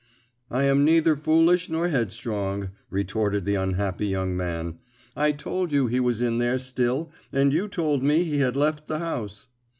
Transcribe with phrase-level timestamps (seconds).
[0.49, 4.79] "I am neither foolish nor headstrong," retorted the unhappy young man.
[5.15, 8.87] "I told you he was in there still, and you told me he had left
[8.87, 9.47] the house."